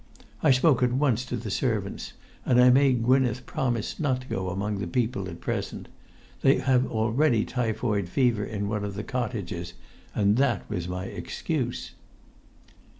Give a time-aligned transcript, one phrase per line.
[0.41, 2.13] I spoke at once to the servants,
[2.43, 5.89] and I made Gwynneth promise not to go among the people at present;
[6.41, 9.73] they have already typhoid fever in one of the cottages,
[10.15, 11.91] and that was my excuse."